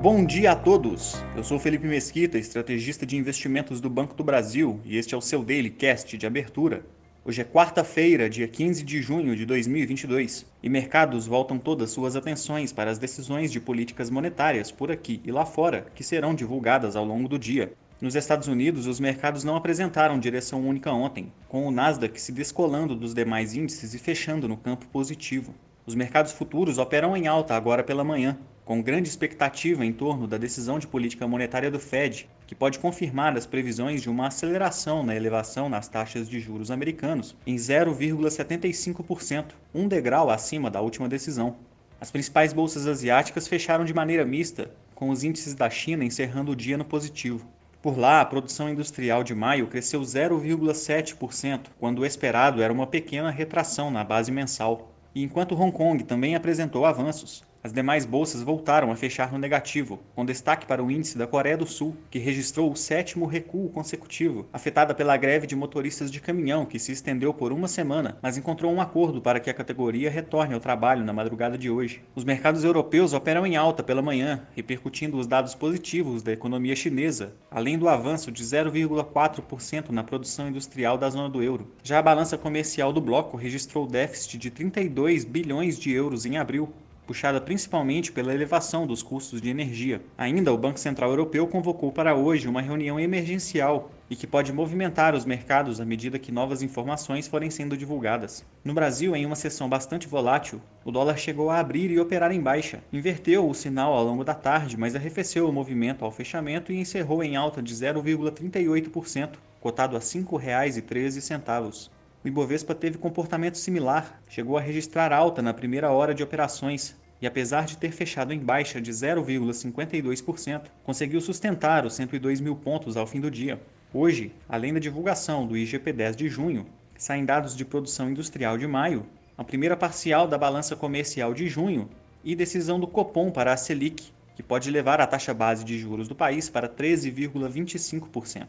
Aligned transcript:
Bom 0.00 0.24
dia 0.24 0.52
a 0.52 0.54
todos! 0.54 1.16
Eu 1.36 1.42
sou 1.42 1.58
Felipe 1.58 1.84
Mesquita, 1.88 2.38
estrategista 2.38 3.04
de 3.04 3.16
investimentos 3.16 3.80
do 3.80 3.90
Banco 3.90 4.14
do 4.14 4.22
Brasil, 4.22 4.80
e 4.84 4.96
este 4.96 5.12
é 5.12 5.18
o 5.18 5.20
seu 5.20 5.42
Daily 5.42 5.70
Cast 5.70 6.16
de 6.16 6.24
abertura. 6.24 6.86
Hoje 7.24 7.40
é 7.40 7.44
quarta-feira, 7.44 8.30
dia 8.30 8.46
15 8.46 8.84
de 8.84 9.02
junho 9.02 9.34
de 9.34 9.44
2022, 9.44 10.46
e 10.62 10.68
mercados 10.68 11.26
voltam 11.26 11.58
todas 11.58 11.90
suas 11.90 12.14
atenções 12.14 12.72
para 12.72 12.92
as 12.92 12.98
decisões 12.98 13.50
de 13.50 13.58
políticas 13.58 14.08
monetárias 14.08 14.70
por 14.70 14.92
aqui 14.92 15.20
e 15.24 15.32
lá 15.32 15.44
fora, 15.44 15.88
que 15.96 16.04
serão 16.04 16.32
divulgadas 16.32 16.94
ao 16.94 17.04
longo 17.04 17.28
do 17.28 17.36
dia. 17.36 17.72
Nos 18.00 18.14
Estados 18.14 18.46
Unidos, 18.46 18.86
os 18.86 19.00
mercados 19.00 19.42
não 19.42 19.56
apresentaram 19.56 20.20
direção 20.20 20.64
única 20.64 20.92
ontem, 20.92 21.32
com 21.48 21.66
o 21.66 21.72
Nasdaq 21.72 22.20
se 22.20 22.30
descolando 22.30 22.94
dos 22.94 23.14
demais 23.14 23.56
índices 23.56 23.94
e 23.94 23.98
fechando 23.98 24.46
no 24.46 24.56
campo 24.56 24.86
positivo. 24.86 25.52
Os 25.84 25.96
mercados 25.96 26.30
futuros 26.30 26.78
operam 26.78 27.16
em 27.16 27.26
alta 27.26 27.56
agora 27.56 27.82
pela 27.82 28.04
manhã, 28.04 28.38
com 28.68 28.82
grande 28.82 29.08
expectativa 29.08 29.82
em 29.82 29.94
torno 29.94 30.26
da 30.26 30.36
decisão 30.36 30.78
de 30.78 30.86
política 30.86 31.26
monetária 31.26 31.70
do 31.70 31.80
Fed, 31.80 32.28
que 32.46 32.54
pode 32.54 32.78
confirmar 32.78 33.34
as 33.34 33.46
previsões 33.46 34.02
de 34.02 34.10
uma 34.10 34.26
aceleração 34.26 35.02
na 35.02 35.16
elevação 35.16 35.70
nas 35.70 35.88
taxas 35.88 36.28
de 36.28 36.38
juros 36.38 36.70
americanos 36.70 37.34
em 37.46 37.56
0,75%, 37.56 39.52
um 39.74 39.88
degrau 39.88 40.28
acima 40.28 40.70
da 40.70 40.82
última 40.82 41.08
decisão. 41.08 41.56
As 41.98 42.10
principais 42.10 42.52
bolsas 42.52 42.86
asiáticas 42.86 43.48
fecharam 43.48 43.86
de 43.86 43.94
maneira 43.94 44.26
mista, 44.26 44.70
com 44.94 45.08
os 45.08 45.24
índices 45.24 45.54
da 45.54 45.70
China 45.70 46.04
encerrando 46.04 46.52
o 46.52 46.56
dia 46.56 46.76
no 46.76 46.84
positivo. 46.84 47.48
Por 47.80 47.98
lá, 47.98 48.20
a 48.20 48.26
produção 48.26 48.68
industrial 48.68 49.24
de 49.24 49.34
maio 49.34 49.68
cresceu 49.68 50.02
0,7%, 50.02 51.68
quando 51.80 52.00
o 52.00 52.04
esperado 52.04 52.60
era 52.60 52.70
uma 52.70 52.86
pequena 52.86 53.30
retração 53.30 53.90
na 53.90 54.04
base 54.04 54.30
mensal. 54.30 54.92
E 55.14 55.22
enquanto 55.22 55.58
Hong 55.58 55.72
Kong 55.72 56.04
também 56.04 56.34
apresentou 56.34 56.84
avanços, 56.84 57.47
as 57.62 57.72
demais 57.72 58.06
bolsas 58.06 58.42
voltaram 58.42 58.90
a 58.92 58.96
fechar 58.96 59.32
no 59.32 59.38
negativo, 59.38 59.98
com 60.14 60.24
destaque 60.24 60.66
para 60.66 60.82
o 60.82 60.90
índice 60.90 61.18
da 61.18 61.26
Coreia 61.26 61.56
do 61.56 61.66
Sul, 61.66 61.96
que 62.10 62.18
registrou 62.18 62.70
o 62.70 62.76
sétimo 62.76 63.26
recuo 63.26 63.68
consecutivo, 63.70 64.46
afetada 64.52 64.94
pela 64.94 65.16
greve 65.16 65.46
de 65.46 65.56
motoristas 65.56 66.10
de 66.10 66.20
caminhão 66.20 66.64
que 66.64 66.78
se 66.78 66.92
estendeu 66.92 67.34
por 67.34 67.52
uma 67.52 67.68
semana, 67.68 68.16
mas 68.22 68.36
encontrou 68.36 68.72
um 68.72 68.80
acordo 68.80 69.20
para 69.20 69.40
que 69.40 69.50
a 69.50 69.54
categoria 69.54 70.10
retorne 70.10 70.54
ao 70.54 70.60
trabalho 70.60 71.04
na 71.04 71.12
madrugada 71.12 71.58
de 71.58 71.68
hoje. 71.68 72.02
Os 72.14 72.24
mercados 72.24 72.64
europeus 72.64 73.12
operam 73.12 73.46
em 73.46 73.56
alta 73.56 73.82
pela 73.82 74.02
manhã, 74.02 74.46
repercutindo 74.54 75.18
os 75.18 75.26
dados 75.26 75.54
positivos 75.54 76.22
da 76.22 76.32
economia 76.32 76.76
chinesa, 76.76 77.34
além 77.50 77.78
do 77.78 77.88
avanço 77.88 78.30
de 78.30 78.42
0,4% 78.44 79.90
na 79.90 80.04
produção 80.04 80.48
industrial 80.48 80.96
da 80.96 81.10
zona 81.10 81.28
do 81.28 81.42
euro. 81.42 81.70
Já 81.82 81.98
a 81.98 82.02
balança 82.02 82.38
comercial 82.38 82.92
do 82.92 83.00
bloco 83.00 83.36
registrou 83.36 83.86
déficit 83.86 84.38
de 84.38 84.50
32 84.50 85.24
bilhões 85.24 85.78
de 85.78 85.92
euros 85.92 86.24
em 86.24 86.36
abril, 86.36 86.72
puxada 87.08 87.40
principalmente 87.40 88.12
pela 88.12 88.34
elevação 88.34 88.86
dos 88.86 89.02
custos 89.02 89.40
de 89.40 89.48
energia. 89.48 90.02
Ainda, 90.18 90.52
o 90.52 90.58
Banco 90.58 90.78
Central 90.78 91.08
Europeu 91.08 91.46
convocou 91.46 91.90
para 91.90 92.14
hoje 92.14 92.46
uma 92.46 92.60
reunião 92.60 93.00
emergencial 93.00 93.90
e 94.10 94.14
que 94.14 94.26
pode 94.26 94.52
movimentar 94.52 95.14
os 95.14 95.24
mercados 95.24 95.80
à 95.80 95.86
medida 95.86 96.18
que 96.18 96.30
novas 96.30 96.60
informações 96.60 97.26
forem 97.26 97.48
sendo 97.48 97.78
divulgadas. 97.78 98.44
No 98.62 98.74
Brasil, 98.74 99.16
em 99.16 99.24
uma 99.24 99.36
sessão 99.36 99.70
bastante 99.70 100.06
volátil, 100.06 100.60
o 100.84 100.92
dólar 100.92 101.16
chegou 101.16 101.48
a 101.48 101.58
abrir 101.58 101.90
e 101.90 101.98
operar 101.98 102.30
em 102.30 102.42
baixa. 102.42 102.84
Inverteu 102.92 103.48
o 103.48 103.54
sinal 103.54 103.94
ao 103.94 104.04
longo 104.04 104.22
da 104.22 104.34
tarde, 104.34 104.76
mas 104.76 104.94
arrefeceu 104.94 105.48
o 105.48 105.52
movimento 105.52 106.04
ao 106.04 106.12
fechamento 106.12 106.70
e 106.70 106.78
encerrou 106.78 107.24
em 107.24 107.36
alta 107.36 107.62
de 107.62 107.74
0,38%, 107.74 109.30
cotado 109.62 109.96
a 109.96 109.98
R$ 109.98 110.04
5,13. 110.04 111.88
O 112.24 112.28
Ibovespa 112.28 112.74
teve 112.74 112.98
comportamento 112.98 113.56
similar, 113.56 114.20
chegou 114.28 114.58
a 114.58 114.60
registrar 114.60 115.12
alta 115.12 115.40
na 115.40 115.54
primeira 115.54 115.90
hora 115.90 116.12
de 116.12 116.22
operações 116.22 116.96
e, 117.20 117.26
apesar 117.26 117.64
de 117.64 117.76
ter 117.76 117.92
fechado 117.92 118.32
em 118.32 118.38
baixa 118.38 118.80
de 118.80 118.90
0,52%, 118.90 120.62
conseguiu 120.82 121.20
sustentar 121.20 121.86
os 121.86 121.94
102 121.94 122.40
mil 122.40 122.56
pontos 122.56 122.96
ao 122.96 123.06
fim 123.06 123.20
do 123.20 123.30
dia. 123.30 123.60
Hoje, 123.92 124.32
além 124.48 124.74
da 124.74 124.80
divulgação 124.80 125.46
do 125.46 125.54
IGP-10 125.54 126.14
de 126.14 126.28
junho, 126.28 126.66
saem 126.96 127.24
dados 127.24 127.56
de 127.56 127.64
produção 127.64 128.10
industrial 128.10 128.58
de 128.58 128.66
maio, 128.66 129.06
a 129.36 129.44
primeira 129.44 129.76
parcial 129.76 130.26
da 130.26 130.36
balança 130.36 130.74
comercial 130.74 131.32
de 131.32 131.48
junho 131.48 131.88
e 132.24 132.34
decisão 132.34 132.80
do 132.80 132.88
Copom 132.88 133.30
para 133.30 133.52
a 133.52 133.56
Selic, 133.56 134.12
que 134.34 134.42
pode 134.42 134.70
levar 134.70 135.00
a 135.00 135.06
taxa 135.06 135.32
base 135.32 135.64
de 135.64 135.78
juros 135.78 136.08
do 136.08 136.14
país 136.14 136.50
para 136.50 136.68
13,25%. 136.68 138.46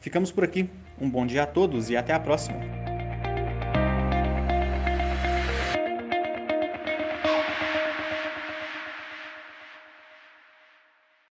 Ficamos 0.00 0.30
por 0.30 0.44
aqui. 0.44 0.68
Um 1.00 1.08
bom 1.08 1.24
dia 1.26 1.44
a 1.44 1.46
todos 1.46 1.88
e 1.88 1.96
até 1.96 2.12
a 2.12 2.20
próxima! 2.20 2.83